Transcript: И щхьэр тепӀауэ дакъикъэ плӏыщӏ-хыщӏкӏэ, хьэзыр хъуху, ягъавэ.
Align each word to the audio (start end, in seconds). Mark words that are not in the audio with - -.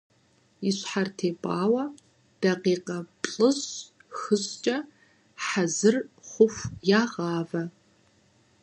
И 0.69 0.71
щхьэр 0.77 1.07
тепӀауэ 1.17 1.83
дакъикъэ 2.41 2.97
плӏыщӏ-хыщӏкӏэ, 3.21 4.77
хьэзыр 5.45 5.95
хъуху, 6.29 6.69
ягъавэ. 7.01 7.63